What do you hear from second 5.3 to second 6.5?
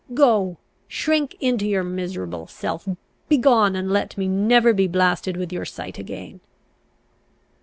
with your sight again!"